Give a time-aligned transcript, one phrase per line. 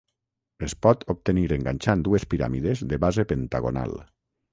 [0.67, 3.95] Es pot obtenir enganxant dues piràmides de base pentagonal.